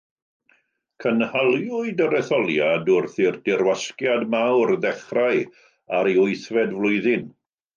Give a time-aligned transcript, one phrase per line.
[1.03, 5.45] Cynhaliwyd yr etholiad wrth i'r Dirwasgiad Mawr ddechrau
[5.99, 7.31] ar ei wythfed flwyddyn.